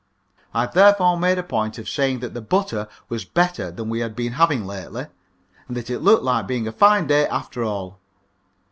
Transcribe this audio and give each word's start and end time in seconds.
I 0.51 0.65
therefore 0.65 1.15
made 1.19 1.37
a 1.37 1.43
point 1.43 1.77
of 1.77 1.87
saying 1.87 2.21
that 2.21 2.33
the 2.33 2.41
butter 2.41 2.87
was 3.07 3.23
better 3.23 3.69
than 3.69 3.87
we 3.87 3.99
had 3.99 4.15
been 4.15 4.31
having 4.33 4.65
lately, 4.65 5.05
and 5.67 5.77
that 5.77 5.91
it 5.91 5.99
looked 5.99 6.23
like 6.23 6.47
being 6.47 6.67
a 6.67 6.71
fine 6.71 7.05
day 7.05 7.27
after 7.27 7.63
all. 7.63 7.99